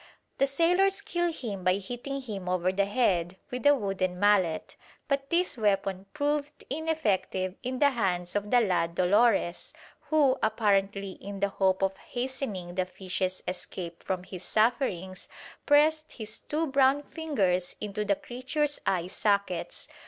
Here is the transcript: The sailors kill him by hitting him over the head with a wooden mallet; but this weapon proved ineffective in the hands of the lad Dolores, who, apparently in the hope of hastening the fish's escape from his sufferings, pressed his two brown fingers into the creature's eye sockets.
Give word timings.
The 0.39 0.47
sailors 0.47 0.99
kill 0.99 1.31
him 1.31 1.63
by 1.63 1.75
hitting 1.77 2.21
him 2.21 2.49
over 2.49 2.71
the 2.71 2.85
head 2.87 3.37
with 3.51 3.67
a 3.67 3.75
wooden 3.75 4.19
mallet; 4.19 4.75
but 5.07 5.29
this 5.29 5.59
weapon 5.59 6.07
proved 6.11 6.63
ineffective 6.71 7.53
in 7.61 7.77
the 7.77 7.91
hands 7.91 8.35
of 8.35 8.49
the 8.49 8.61
lad 8.61 8.95
Dolores, 8.95 9.73
who, 10.09 10.39
apparently 10.41 11.11
in 11.11 11.39
the 11.39 11.49
hope 11.49 11.83
of 11.83 11.97
hastening 11.97 12.73
the 12.73 12.85
fish's 12.87 13.43
escape 13.47 14.01
from 14.01 14.23
his 14.23 14.43
sufferings, 14.43 15.29
pressed 15.67 16.13
his 16.13 16.41
two 16.41 16.65
brown 16.65 17.03
fingers 17.03 17.75
into 17.79 18.03
the 18.03 18.15
creature's 18.15 18.81
eye 18.87 19.05
sockets. 19.05 19.87